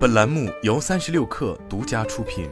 [0.00, 2.48] 本栏目由三十六氪独家出品。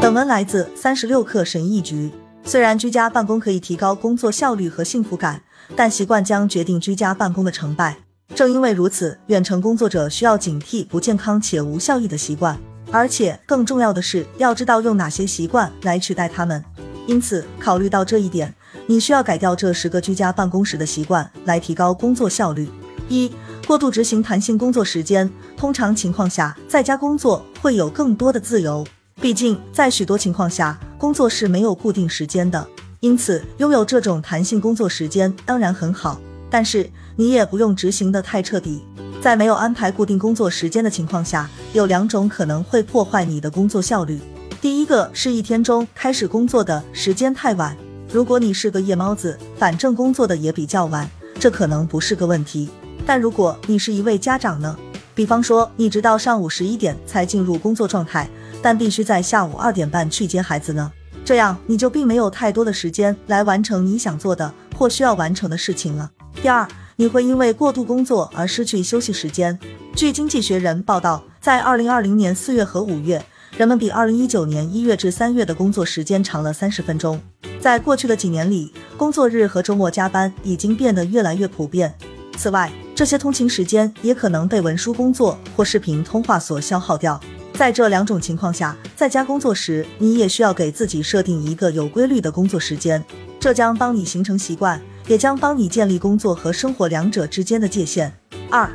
[0.00, 2.10] 本文来自三十六氪神译局。
[2.44, 5.42] 虽然居家办公可以提高工作效率和幸福感，
[5.76, 7.98] 但习惯将决定居家办公的成败。
[8.34, 12.58] 正因为如此，远程工作者需要警惕不健康且无效益的习惯，
[12.90, 16.64] 而且更重要的是，要知道用哪些习惯来取代它们。
[17.06, 18.54] 因此，考虑到这一点，
[18.86, 22.66] 你需要改掉这十个居家办公时的习惯，来提高工作效率。
[23.08, 23.30] 一、
[23.66, 25.30] 过度执行弹性工作时间。
[25.56, 28.86] 通常情况下，在家工作会有更多的自由，
[29.20, 32.66] 毕竟在许多情况下，工作是没有固定时间的。
[33.00, 38.82] 因此，拥有这种弹性工作时间当然很好，但是你也不用执行的太彻底。
[39.20, 44.20] 在没有安排固定工作时间的情况下，有两种可能会破坏你的工作效率。
[44.60, 47.76] 第一个是一天中开始工作的时间太晚。
[48.10, 52.68] 如果你是个夜猫子，反正工作的也比较晚，这可能不是个问题。
[53.06, 54.76] 但如果你是一位家长呢？
[55.14, 58.28] 比方说，你直到上午十一点才进入工作状态，
[58.60, 60.90] 但必须在下午二点半去接孩子呢？
[61.24, 66.10] 这样你就并没有太多的时间来完成你想做的或需要完成的事情了。
[66.42, 69.58] 第二，你会因为过度工作而失去休息时间。
[69.94, 73.24] 据《经济学人》报道，在二零二零年四月和五月。
[73.56, 77.20] 人们比二零一九年一月至三月的工作时间长了三十分钟。
[77.60, 81.94] 在过去的几年里，工作日和周末加班已经变得越来越普遍。
[82.36, 87.20] 此外，这些通勤时间也可能被文书工作或视频通话所消耗掉。
[87.52, 93.04] 在这两种情况下，在家工作时，你也需要给自己设定一个有规律的工作时间，
[93.40, 98.12] 这将帮你形成习惯，也将帮你建立工作和生活两者之间的界限。
[98.48, 98.70] 二，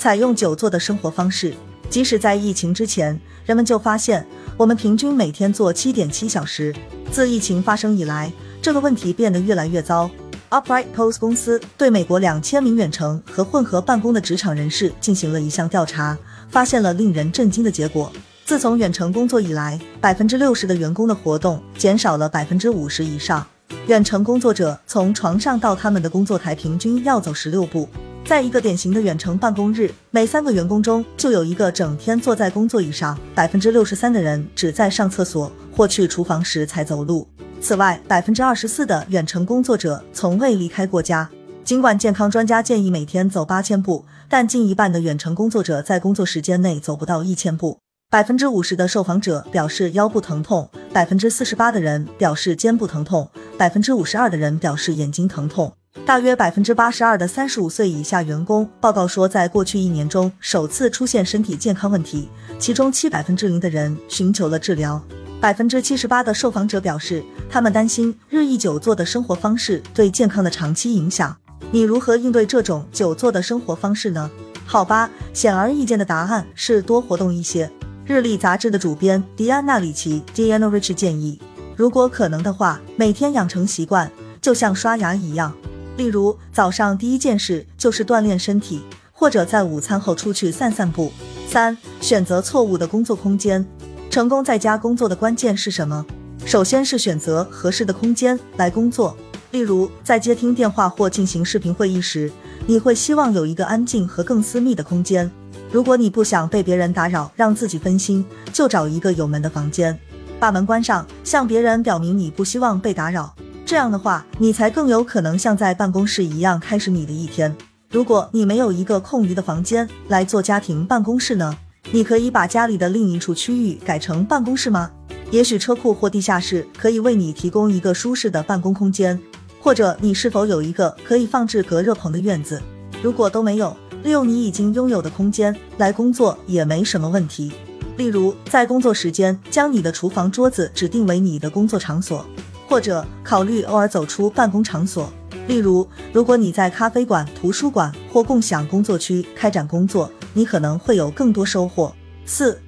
[0.00, 1.54] 采用久坐的生活方式。
[1.88, 6.74] 即使在疫情之前，人们就发现我们平均每天坐七点七小时。
[7.12, 10.10] 自疫情发生以来，这个问题变得越来越糟。
[10.54, 16.16] Upright Post 公司对美国两千名远程和混合办公的职场人士进行了一项调查，
[16.48, 18.12] 发现了令人震惊的结果：
[18.44, 23.44] 自从远程工作以来，百分之六十的员工的活动减少了百分之五十以上。
[23.88, 27.88] 远程工作者从床上到他们的工作台平均要走十六步。
[28.24, 37.26] 在一个典型的远程办公日，每三个员工中就有一个整天坐在工作椅上，百分之六十三的人只在上厕所或去厨房时才走路。
[37.64, 41.30] 此外，百分之二十四的远程工作者从未离开过家。
[41.64, 47.78] 尽管健康专家建议每天走八千步，但近一半的远程工作者在工作时间内走不到一千步。
[48.10, 53.26] 百分之五十的受访者表示腰部疼痛，百分之四十八的人表示肩部疼痛，
[53.56, 55.72] 百分之五十二的人表示眼睛疼痛。
[56.04, 65.02] 大约百分之八十二的三十五岁以下员工报告说，在过去一年中首次出现身体健康问题，其中七百分之零的人寻求了治疗。
[65.44, 71.36] 百分之七十八的受访者表示，他们担心日益久坐的生活方式对健康的长期影响。
[71.70, 74.30] 你如何应对这种久坐的生活方式呢？
[74.64, 77.70] 好吧，显而易见的答案是多活动一些。
[78.06, 81.38] 日历杂志的主编迪安娜里奇 （Diana Rich） 建议，
[81.76, 85.52] 如果可能的话，每天养成习惯，就像刷牙一样。
[85.98, 88.80] 例如，早上第一件事就是锻炼身体，
[89.12, 91.12] 或者在午餐后出去散散步。
[91.46, 93.64] 三、选择错误的工作空间。
[94.14, 96.06] 成功在家工作的关键是什么？
[96.46, 99.16] 首先是选择合适的空间来工作。
[99.50, 102.30] 例如，在接听电话或进行视频会议时，
[102.64, 105.28] 你会希望有一个安静和更私密的空间。
[105.72, 109.98] 如果你不想被别人打扰，让自己分心，就找一个有门的房间，
[110.38, 113.34] 把门关上，向别人表明你不希望被打扰。
[113.66, 117.52] 这样的话，你才更有可能像在办公室一样开始你的一天。
[117.90, 121.58] 如果你没有一个空余的房间来做家庭办公室呢？
[121.90, 124.90] 你可以把家里的另一处区域改成办公室吗？
[125.30, 129.18] 也许车库或地下室可以为你提供一个舒适的办公空间，
[129.60, 132.60] 或者你是否有一个可以放置隔热棚的院子？
[133.02, 137.52] 如果都没有，利用你已经拥有的空间来工作也没什么问题。
[137.96, 142.24] 例如，在工作时间将你的厨房桌子指定为你的工作场所。
[142.66, 145.12] 或者考虑偶尔走出办公场所，
[145.46, 151.94] 例如，如果你在咖啡馆、图书馆或共享工作区开展工作，你可能会有更多收获。
[152.26, 152.60] 四、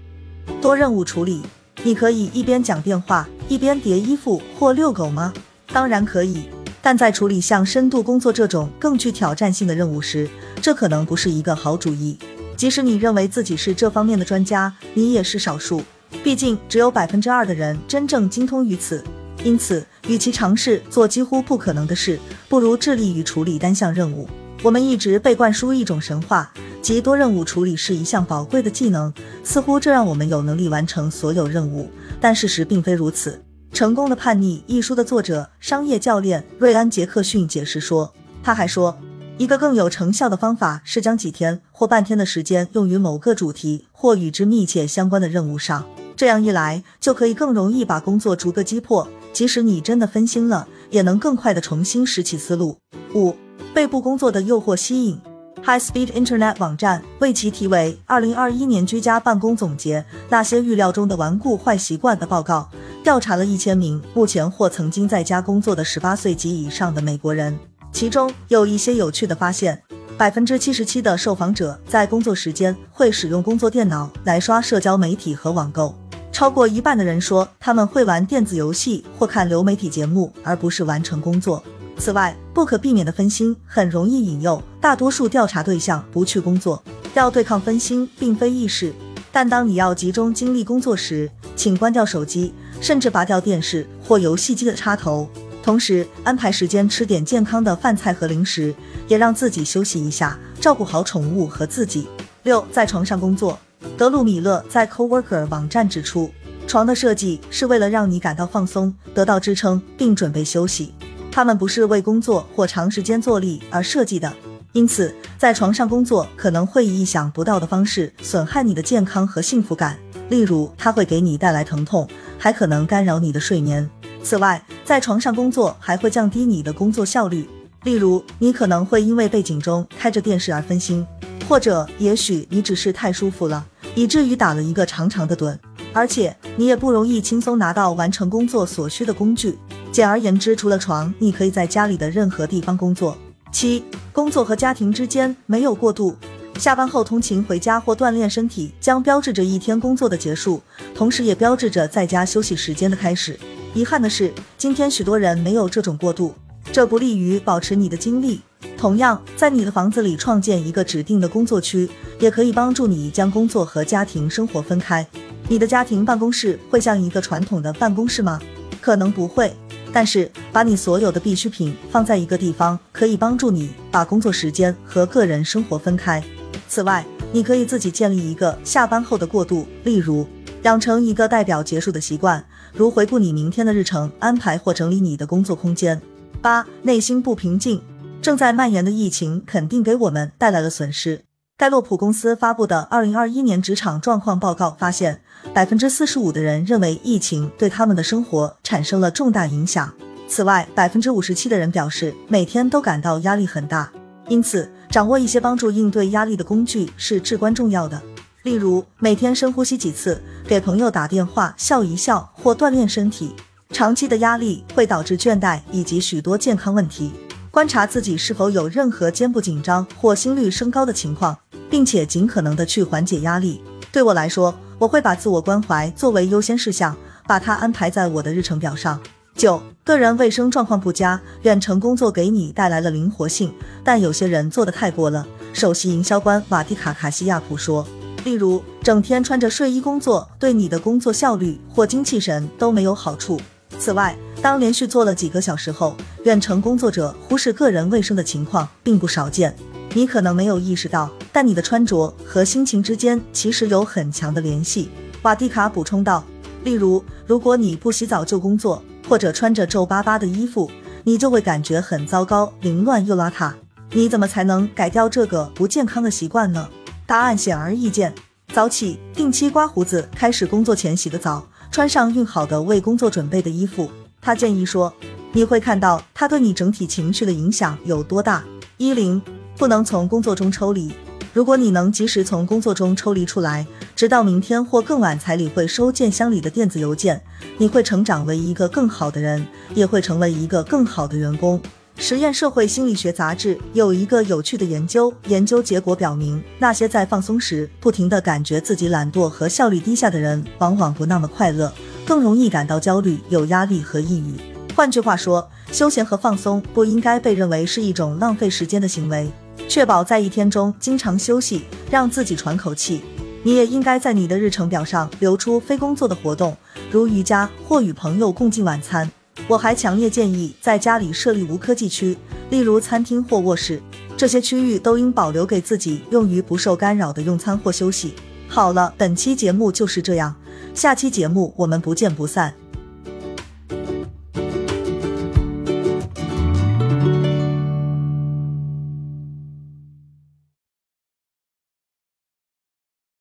[0.62, 1.42] 多任务处理，
[1.82, 5.34] 你可以一边讲电话一边叠衣服或遛狗吗？
[5.72, 6.48] 当然可以，
[6.80, 10.28] 但在处理像深度工作这种更具挑战性的任务时，
[10.62, 12.16] 这可能不是一个好主意。
[12.56, 15.82] 即使你认为自己是这方面的专家，你也是少数，
[16.24, 19.04] 毕竟只有百分之二的人真正精通于此。
[19.44, 22.18] 因此，与其尝试做几乎不可能的事，
[22.48, 24.26] 不如致力于处理单项任务。
[24.62, 29.12] 我们一直被灌输一种神话，即多任务处理是一项宝贵的技能，
[29.44, 31.90] 似乎这让我们有能力完成所有任务。
[32.20, 33.40] 但事实并非如此。
[33.76, 38.12] 《成功的叛逆》一书的作者、商业教练瑞安·杰克逊解释说，
[38.42, 38.98] 他还说，
[39.36, 45.84] 一个更有成效的方法是将几天或半天的时间用于某个主题或与之密切相关的任务上，
[46.16, 49.06] 这样一来就可以更容易把工作逐个击破。
[49.34, 52.78] 即使你真的分心了，也能更快的重新拾起思路。
[53.14, 53.36] 五、
[53.76, 55.20] 背部工作的诱惑吸引。
[55.62, 62.70] High Speed Internet 网站为其题为《二零二一年居家办公总结：那些预料中的顽固坏习惯》的报告，
[63.04, 67.54] 调查了一千名目前或曾经在家工作的十八岁及以上的美国人。
[67.92, 69.82] 其中有一些有趣的发现：
[70.16, 75.94] 百分之七十七的受访者在工作时间会使用工作电脑来刷社交媒体和网购；
[76.32, 81.62] 超过一半的人说他们会玩电子游戏或看流媒体节目，而不是完成工作。
[81.98, 86.82] 此外，不可避免的分心很容易引诱大多数调查对象不去工作。
[87.14, 88.92] 要对抗分心并非易事，
[89.32, 95.28] 但当你要集中精力工作时，请关掉手机，甚至拔掉电视或游戏机的插头。
[95.62, 98.72] 同时安排时间吃点健康的饭菜和零食，
[99.08, 102.06] 也让自己休息一下，照顾好宠物和自己。
[102.44, 103.58] 六，在床上工作。
[103.96, 106.30] 德鲁米勒在 Coworker 网站指出，
[106.68, 110.92] 床的设计是为了让你感到放松、得到支撑并准备休息，
[111.36, 114.32] 它们不是为工作或长时间坐立而设计的。
[114.72, 119.98] 因此，在床上工作可能会以意想不到的方式损害你的健康和幸福感，
[120.30, 123.86] 例如它会给你带来疼痛，还可能干扰你的睡眠。
[124.22, 127.46] 此外，在床上工作还会降低你的工作效率。
[127.84, 131.06] 例如，你可能会因为背景中开着电视而分心，
[131.46, 133.62] 或者也许你只是太舒服了，
[133.94, 135.54] 以至于打了一个长长的盹。
[135.92, 139.58] 而且，你也不容易轻松拿到完成工作所需的工具。
[139.96, 143.16] 简而言之，除了床，你可以在家里的任何地方工作。
[143.50, 143.82] 七，
[144.12, 146.14] 工作和家庭之间没有过渡。
[146.58, 150.60] 下班后通勤回家或锻炼身体，将标志着一天工作的结束，
[150.94, 153.40] 同时也标志着在家休息时间的开始。
[153.72, 156.34] 遗憾的是，今天许多人没有这种过渡，
[156.70, 158.42] 这不利于保持你的精力。
[158.76, 161.88] 同样，在你的房子里创建一个指定的工作区，
[162.20, 165.06] 也可以帮助你将工作和家庭生活分开。
[165.48, 168.38] 你的家庭办公室会像一个传统的办公室吗？
[168.78, 169.52] 可能不会，
[169.96, 176.22] 但是把你所有的必需品放在一个地方，可以帮助你把工作时间和个人生活分开。
[176.68, 177.02] 此外，
[177.32, 180.26] 你可以自己建立一个下班后的过渡，例如
[180.64, 182.44] 养成一个代表结束的习惯。
[182.74, 185.98] 如回顾你明天的日程安排或整理你的工作空间。
[186.42, 187.80] 八、内心不平静。
[188.20, 191.25] 正在蔓延的疫情肯定给我们带来了损失。
[191.58, 195.22] 盖洛普公司发布的二零二一年职场状况报告发现，
[195.54, 199.90] 百分之四十五的人认为疫情对他们的生活产生了重大影响。
[200.28, 203.90] 此外，百分之五十七的人表示每天都感到压力很大。
[204.28, 208.02] 因此，掌握一些帮助应对压力的工具是至关重要的。
[208.42, 213.34] 例如，每天深呼吸几次，给朋友打电话笑一笑，或锻炼身体。
[213.70, 217.12] 长期的压力会导致倦怠以及许多健康问题。
[217.50, 221.38] 观察自己是否有任何肩部紧张或心率升高的情况，
[221.70, 223.60] 并且尽可能的去缓解压力。
[223.92, 226.96] 对我来说，我会把自我关怀作为优先事项，
[227.26, 229.00] 把它安排在我的日程表上。
[229.34, 231.20] 九，个人卫生状况不佳。
[231.42, 233.52] 远程工作给你带来了灵活性，
[233.84, 235.26] 但有些人做的太过了。
[235.52, 237.86] 首席营销官瓦蒂卡卡西亚普说。
[238.24, 243.40] 例如，整天穿着睡衣工作，对你的工作效率或精气神都没有好处。
[243.78, 249.54] 此外，当连续做了几个小时后，远程工作者忽视个人卫生的情况并不少见。
[249.96, 254.90] 你可能没有意识到，但你的穿着和心情之间其实有很强的联系。
[255.22, 256.22] 瓦蒂卡补充道
[256.64, 260.70] ：“例如，如果你不洗澡就工作，或者穿着皱巴巴的衣服，
[261.04, 263.54] 你就会感觉很糟糕，凌乱又邋遢。
[263.92, 266.68] 你怎么才能改掉这个不健康的习惯呢？”
[267.06, 268.14] 答案显而易见：
[268.52, 273.90] 早起，定期刮胡子，开始工作前洗个澡，穿上熨好的为工作准备的衣服。
[274.20, 274.92] 他建议说
[275.32, 278.44] ：“你会看到他对你整体情绪的影响有多大。”
[278.78, 279.22] 一零，
[279.56, 280.92] 不能从工作中抽离。
[281.32, 287.20] 如果你能及时从工作中抽离出来，直到明天或更晚才理会收件箱里的电子邮件，
[287.58, 291.60] 你会成长为一个更好的人，也会成为一个更好的员工。
[291.98, 301.72] 实验社会心理学杂志有一个有趣的研究，研究结果表明，那些在放松时不停地感觉自己懒惰和效率低下的人，往往不那么快乐，
[302.06, 304.34] 更容易感到焦虑、有压力和抑郁。
[304.74, 309.30] 换句话说，休闲和放松不应该被认为是一种浪费时间的行为。
[309.68, 313.02] 确保在一天中经常休息，让自己喘口气。
[313.42, 316.56] 你也应该在你的日程表上留出非工作的活动，
[316.90, 319.10] 如瑜伽或与朋友共进晚餐。
[319.46, 322.16] 我还强烈建议在家里设立无科技区，
[322.50, 323.80] 例如餐厅或卧室，
[324.16, 328.14] 这些区域都应保留给自己用于不受干扰的用餐或休息。
[328.48, 330.34] 好了，本期节目就是这样，
[330.74, 332.65] 下期节目我们不见不散。